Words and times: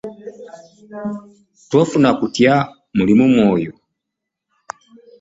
Tofuna 1.69 2.07
okutya 2.13 2.53
muli 2.95 3.13
mu 3.19 3.25
mwoyo? 3.33 3.71